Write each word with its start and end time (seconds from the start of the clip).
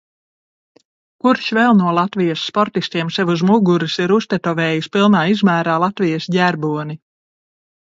Kurš 1.25 1.49
vēl 1.57 1.77
no 1.81 1.91
Latvijas 1.99 2.47
sportistiem 2.53 3.13
sev 3.19 3.35
uz 3.37 3.45
muguras 3.53 4.01
ir 4.07 4.17
uztetovējis 4.19 4.93
pilnā 4.99 5.27
izmērā 5.37 5.81
Latvijas 5.89 6.33
ģerboni? 6.41 7.03